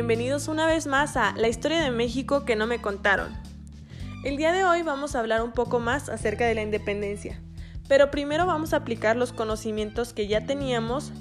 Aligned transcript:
bienvenidos 0.00 0.48
una 0.48 0.66
vez 0.66 0.86
más 0.86 1.18
a 1.18 1.34
La 1.36 1.48
historia 1.48 1.82
de 1.82 1.90
México 1.90 2.46
que 2.46 2.56
no 2.56 2.66
me 2.66 2.80
contaron. 2.80 3.36
El 4.24 4.38
día 4.38 4.50
de 4.50 4.64
hoy 4.64 4.80
vamos 4.80 5.14
a 5.14 5.18
hablar 5.18 5.42
un 5.42 5.52
poco 5.52 5.78
más 5.78 6.08
acerca 6.08 6.46
de 6.46 6.54
la 6.54 6.62
independencia, 6.62 7.38
pero 7.86 8.10
primero 8.10 8.46
vamos 8.46 8.72
a 8.72 8.78
aplicar 8.78 9.16
los 9.16 9.34
conocimientos 9.34 10.14
que 10.14 10.26
ya 10.26 10.46
teníamos, 10.46 11.12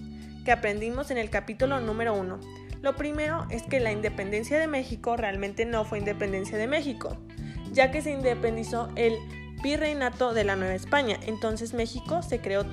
que 0.45 0.53
aprendimos 0.53 1.11
en 1.11 1.17
el 1.17 1.29
capítulo 1.29 1.81
número 1.81 2.13
1. 2.13 2.39
Lo 2.81 2.95
primero 2.95 3.45
es 3.49 3.63
que 3.63 3.81
la 3.81 3.91
independencia 3.91 4.57
de 4.57 4.67
México 4.67 5.17
realmente 5.17 5.65
no 5.65 5.83
fue 5.83 5.99
independencia 5.99 6.57
de 6.57 6.67
México, 6.67 7.17
ya 7.73 7.91
que 7.91 8.01
se 8.01 8.11
independizó 8.11 8.87
el 8.95 9.17
virreinato 9.61 10.33
de 10.33 10.45
la 10.45 10.55
Nueva 10.55 10.75
España, 10.75 11.19
entonces 11.27 11.73
México 11.73 12.21
se 12.23 12.39
creó 12.39 12.63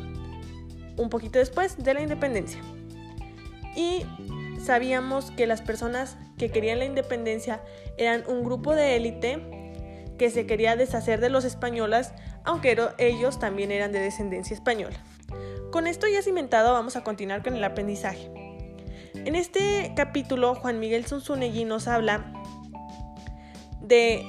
un 0.97 1.11
poquito 1.11 1.41
después 1.41 1.83
de 1.83 1.95
la 1.95 2.01
independencia. 2.01 2.61
Y 3.75 4.07
sabíamos 4.65 5.31
que 5.31 5.47
las 5.47 5.63
personas 5.63 6.17
que 6.39 6.51
querían 6.51 6.79
la 6.79 6.85
independencia 6.85 7.61
eran 7.97 8.25
un 8.29 8.45
grupo 8.45 8.75
de 8.75 8.97
élite 8.97 9.41
que 10.19 10.31
se 10.31 10.47
quería 10.47 10.77
deshacer 10.77 11.21
de 11.21 11.31
los 11.31 11.45
españoles, 11.45 12.13
aunque 12.45 12.77
ellos 12.99 13.39
también 13.39 13.71
eran 13.71 13.93
de 13.93 14.01
descendencia 14.01 14.55
española. 14.55 14.97
Con 15.71 15.87
esto 15.87 16.07
ya 16.07 16.23
cimentado, 16.23 16.73
vamos 16.73 16.97
a 16.97 17.05
continuar 17.05 17.43
con 17.43 17.55
el 17.55 17.65
aprendizaje. 17.65 18.31
En 19.15 19.35
este 19.35 19.93
capítulo, 19.97 20.55
Juan 20.55 20.79
Miguel 20.79 21.07
Zunzunegui 21.07 21.65
nos 21.65 21.89
habla 21.89 22.33
de 23.81 24.25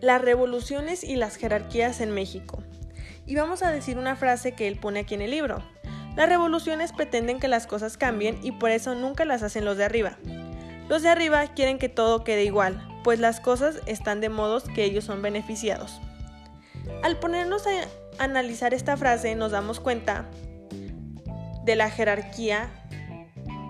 las 0.00 0.20
revoluciones 0.22 1.04
y 1.04 1.16
las 1.16 1.36
jerarquías 1.36 2.00
en 2.00 2.10
México. 2.10 2.62
Y 3.26 3.36
vamos 3.36 3.62
a 3.62 3.70
decir 3.70 3.98
una 3.98 4.16
frase 4.16 4.52
que 4.52 4.66
él 4.66 4.76
pone 4.76 5.00
aquí 5.00 5.14
en 5.14 5.22
el 5.22 5.30
libro. 5.30 5.62
Las 6.16 6.28
revoluciones 6.28 6.92
pretenden 6.92 7.38
que 7.38 7.48
las 7.48 7.66
cosas 7.66 7.96
cambien 7.96 8.38
y 8.42 8.52
por 8.52 8.70
eso 8.70 8.94
nunca 8.94 9.24
las 9.24 9.42
hacen 9.42 9.64
los 9.64 9.76
de 9.76 9.84
arriba. 9.84 10.18
Los 10.88 11.02
de 11.02 11.08
arriba 11.08 11.46
quieren 11.48 11.78
que 11.78 11.88
todo 11.88 12.24
quede 12.24 12.44
igual, 12.44 12.86
pues 13.04 13.20
las 13.20 13.40
cosas 13.40 13.80
están 13.86 14.20
de 14.20 14.28
modos 14.28 14.64
que 14.64 14.84
ellos 14.84 15.04
son 15.04 15.22
beneficiados. 15.22 16.00
Al 17.02 17.18
ponernos 17.18 17.66
a 17.66 17.70
analizar 18.22 18.74
esta 18.74 18.96
frase 18.96 19.34
nos 19.34 19.52
damos 19.52 19.80
cuenta 19.80 20.28
de 21.64 21.76
la 21.76 21.90
jerarquía 21.90 22.70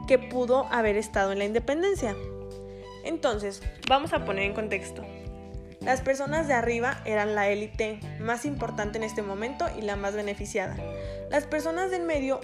que 0.09 0.19
pudo 0.19 0.67
haber 0.71 0.97
estado 0.97 1.33
en 1.33 1.39
la 1.39 1.45
independencia. 1.45 2.17
Entonces, 3.05 3.63
vamos 3.89 4.13
a 4.13 4.25
poner 4.25 4.45
en 4.45 4.55
contexto. 4.55 5.05
Las 5.81 6.03
personas 6.03 6.47
de 6.47 6.53
arriba 6.53 7.01
eran 7.07 7.35
la 7.35 7.49
élite 7.49 8.01
más 8.21 8.45
importante 8.45 8.99
en 8.99 9.05
este 9.05 9.23
momento 9.23 9.67
y 9.79 9.83
la 9.83 9.97
más 9.97 10.15
beneficiada. 10.15 10.77
Las 11.31 11.45
personas 11.45 11.91
del 11.91 12.03
medio 12.03 12.41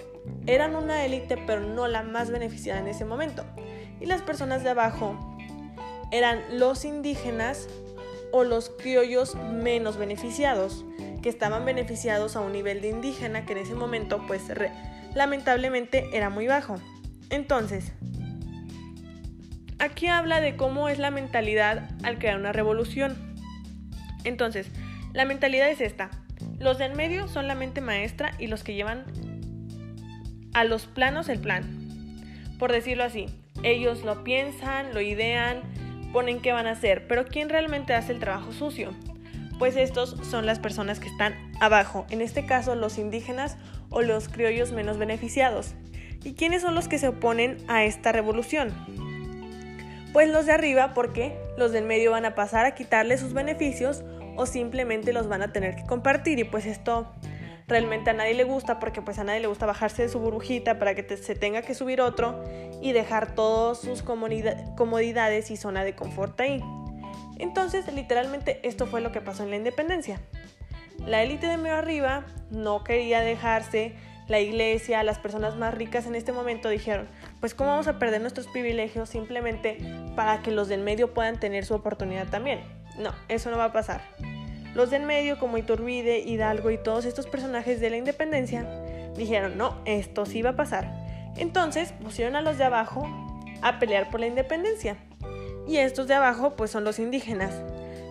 eran 0.46 0.74
una 0.74 1.04
élite 1.04 1.36
pero 1.46 1.60
no 1.60 1.86
la 1.86 2.02
más 2.02 2.30
beneficiada 2.30 2.80
en 2.80 2.88
ese 2.88 3.04
momento. 3.04 3.44
Y 4.00 4.06
las 4.06 4.22
personas 4.22 4.64
de 4.64 4.70
abajo 4.70 5.38
eran 6.10 6.58
los 6.58 6.84
indígenas 6.84 7.68
o 8.32 8.42
los 8.42 8.70
criollos 8.70 9.34
menos 9.34 9.98
beneficiados, 9.98 10.84
que 11.22 11.28
estaban 11.28 11.64
beneficiados 11.64 12.36
a 12.36 12.40
un 12.40 12.52
nivel 12.52 12.80
de 12.80 12.88
indígena 12.88 13.44
que 13.44 13.52
en 13.52 13.58
ese 13.58 13.74
momento 13.74 14.24
pues 14.26 14.44
lamentablemente 15.14 16.08
era 16.12 16.30
muy 16.30 16.46
bajo. 16.46 16.76
Entonces, 17.30 17.92
aquí 19.78 20.06
habla 20.06 20.41
de 20.41 20.56
cómo 20.56 20.88
es 20.88 20.98
la 20.98 21.10
mentalidad 21.10 21.88
al 22.02 22.19
crear 22.19 22.38
una 22.38 22.52
revolución. 22.52 23.16
Entonces, 24.24 24.70
la 25.12 25.24
mentalidad 25.24 25.70
es 25.70 25.80
esta. 25.80 26.10
Los 26.58 26.78
del 26.78 26.94
medio 26.94 27.28
son 27.28 27.48
la 27.48 27.55
mente 27.55 27.80
maestra 27.80 28.32
y 28.38 28.47
los 28.47 28.64
que 28.64 28.74
llevan 28.74 29.04
a 30.54 30.64
los 30.64 30.86
planos 30.86 31.28
el 31.28 31.38
plan. 31.38 31.64
Por 32.58 32.72
decirlo 32.72 33.04
así, 33.04 33.27
ellos 33.62 34.04
lo 34.04 34.24
piensan, 34.24 34.94
lo 34.94 35.00
idean, 35.00 35.62
ponen 36.12 36.41
qué 36.41 36.52
van 36.52 36.66
a 36.66 36.72
hacer, 36.72 37.06
pero 37.08 37.27
¿quién 37.27 37.48
realmente 37.48 37.94
hace 37.94 38.12
el 38.12 38.20
trabajo 38.20 38.53
sucio? 38.53 38.94
Pues 39.58 39.76
estos 39.76 40.16
son 40.22 40.47
las 40.47 40.58
personas 40.58 41.00
que 41.00 41.08
están 41.08 41.34
abajo, 41.60 42.06
en 42.10 42.20
este 42.20 42.47
caso 42.47 42.75
los 42.75 42.98
indígenas 42.98 43.56
o 43.91 44.03
los 44.03 44.28
criollos 44.28 44.72
menos 44.72 44.98
beneficiados. 44.98 45.75
¿Y 46.25 46.34
quiénes 46.34 46.62
son 46.62 46.75
los 46.75 46.88
que 46.88 46.98
se 46.98 47.08
oponen 47.08 47.58
a 47.69 47.84
esta 47.84 48.12
revolución? 48.12 48.72
Pues 50.16 50.31
los 50.31 50.47
de 50.47 50.53
arriba 50.53 50.94
porque 50.94 51.37
los 51.59 51.72
del 51.72 51.84
medio 51.84 52.10
van 52.10 52.25
a 52.25 52.34
pasar 52.34 52.65
a 52.65 52.75
quitarle 52.75 53.19
sus 53.19 53.34
beneficios 53.34 54.03
o 54.37 54.47
simplemente 54.47 55.12
los 55.12 55.28
van 55.28 55.43
a 55.43 55.53
tener 55.53 55.77
que 55.77 55.84
compartir 55.84 56.38
y 56.38 56.44
pues 56.44 56.65
esto 56.65 57.12
realmente 57.69 58.09
a 58.09 58.12
nadie 58.15 58.32
le 58.32 58.44
gusta 58.44 58.78
porque 58.78 59.03
pues 59.03 59.19
a 59.19 59.25
nadie 59.25 59.41
le 59.41 59.47
gusta 59.47 59.66
bajarse 59.66 60.05
de 60.05 60.09
su 60.09 60.19
burbujita 60.19 60.78
para 60.78 60.94
que 60.94 61.19
se 61.19 61.34
tenga 61.34 61.60
que 61.60 61.75
subir 61.75 62.00
otro 62.00 62.43
y 62.81 62.93
dejar 62.93 63.34
todas 63.34 63.78
sus 63.78 64.03
comodidades 64.03 65.50
y 65.50 65.59
zona 65.59 65.84
de 65.84 65.94
confort 65.94 66.41
ahí. 66.41 66.62
Entonces 67.38 67.93
literalmente 67.93 68.66
esto 68.66 68.87
fue 68.87 69.03
lo 69.03 69.12
que 69.12 69.21
pasó 69.21 69.43
en 69.43 69.50
la 69.50 69.56
independencia. 69.56 70.22
La 71.05 71.22
élite 71.22 71.47
de 71.47 71.59
medio 71.59 71.76
arriba 71.76 72.25
no 72.50 72.84
quería 72.84 73.21
dejarse, 73.21 73.94
la 74.28 74.41
iglesia, 74.41 75.03
las 75.03 75.19
personas 75.19 75.56
más 75.56 75.75
ricas 75.75 76.06
en 76.06 76.14
este 76.14 76.32
momento 76.32 76.69
dijeron, 76.69 77.06
pues 77.41 77.54
cómo 77.54 77.70
vamos 77.70 77.87
a 77.88 77.98
perder 77.98 78.20
nuestros 78.20 78.48
privilegios 78.48 79.09
simplemente 79.09 79.78
para 80.16 80.42
que 80.42 80.50
los 80.50 80.69
del 80.69 80.82
medio 80.82 81.14
puedan 81.14 81.38
tener 81.38 81.64
su 81.64 81.75
oportunidad 81.75 82.28
también. 82.28 82.60
No, 82.98 83.12
eso 83.28 83.50
no 83.50 83.59
va 83.59 83.66
a 83.66 83.72
pasar. 83.72 84.00
Los 84.75 84.91
del 84.91 85.04
medio, 85.04 85.38
como 85.38 85.59
Iturbide, 85.59 86.19
Hidalgo 86.19 86.70
y 86.70 86.78
todos 86.78 87.04
estos 87.04 87.26
personajes 87.26 87.81
de 87.81 87.88
la 87.88 87.97
independencia, 87.97 88.66
dijeron, 89.16 89.56
no, 89.56 89.81
esto 89.84 90.26
sí 90.26 90.43
va 90.43 90.50
a 90.50 90.56
pasar. 90.56 90.93
Entonces 91.37 91.93
pusieron 91.93 92.37
a 92.37 92.43
los 92.43 92.58
de 92.58 92.64
abajo 92.64 93.08
a 93.62 93.78
pelear 93.78 94.10
por 94.10 94.20
la 94.20 94.26
independencia. 94.26 94.97
Y 95.66 95.78
estos 95.78 96.08
de 96.08 96.14
abajo, 96.14 96.56
pues 96.56 96.70
son 96.70 96.84
los 96.84 96.98
indígenas. 96.98 97.62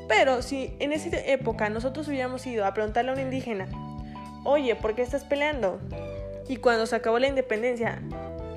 Pero 0.08 0.42
si 0.42 0.76
en 0.80 0.92
esa 0.92 1.18
época 1.18 1.70
nosotros 1.70 2.08
hubiéramos 2.08 2.46
ido 2.46 2.66
a 2.66 2.74
preguntarle 2.74 3.12
a 3.12 3.14
un 3.14 3.20
indígena, 3.20 3.68
oye, 4.46 4.76
¿por 4.76 4.96
qué 4.96 5.02
estás 5.02 5.26
peleando? 5.26 5.82
Y 6.48 6.58
cuando 6.58 6.86
se 6.86 6.96
acabó 6.96 7.20
la 7.20 7.28
independencia, 7.28 8.02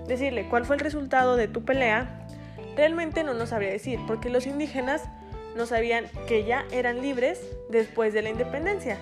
decirle 0.06 0.48
cuál 0.48 0.64
fue 0.64 0.76
el 0.76 0.80
resultado 0.80 1.34
de 1.34 1.48
tu 1.48 1.64
pelea, 1.64 2.26
realmente 2.76 3.24
no 3.24 3.34
nos 3.34 3.48
sabría 3.48 3.70
decir, 3.70 3.98
porque 4.06 4.30
los 4.30 4.46
indígenas 4.46 5.02
no 5.56 5.66
sabían 5.66 6.04
que 6.28 6.44
ya 6.44 6.64
eran 6.70 7.02
libres 7.02 7.40
después 7.68 8.14
de 8.14 8.22
la 8.22 8.30
independencia. 8.30 8.98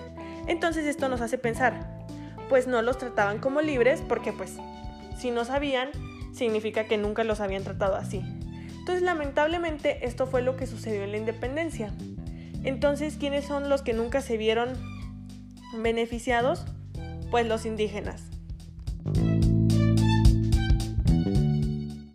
Entonces 0.47 0.85
esto 0.85 1.09
nos 1.09 1.21
hace 1.21 1.37
pensar, 1.37 2.05
pues 2.49 2.67
no 2.67 2.81
los 2.81 2.97
trataban 2.97 3.39
como 3.39 3.61
libres 3.61 4.01
porque 4.01 4.33
pues 4.33 4.57
si 5.17 5.29
no 5.29 5.45
sabían 5.45 5.89
significa 6.33 6.85
que 6.85 6.97
nunca 6.97 7.23
los 7.23 7.41
habían 7.41 7.63
tratado 7.63 7.95
así. 7.95 8.23
Entonces 8.79 9.03
lamentablemente 9.03 10.05
esto 10.05 10.27
fue 10.27 10.41
lo 10.41 10.55
que 10.55 10.65
sucedió 10.65 11.03
en 11.03 11.11
la 11.11 11.17
independencia. 11.17 11.91
Entonces, 12.63 13.17
¿quiénes 13.19 13.45
son 13.45 13.69
los 13.69 13.81
que 13.81 13.93
nunca 13.93 14.21
se 14.21 14.37
vieron 14.37 14.69
beneficiados? 15.77 16.65
Pues 17.29 17.45
los 17.45 17.65
indígenas. 17.65 18.36